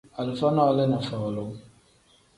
Alifa 0.21 0.49
nole 0.55 0.83
ni 0.89 0.99
folu. 1.09 1.45